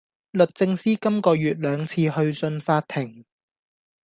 [0.31, 3.23] 律政司今個月兩次去信法庭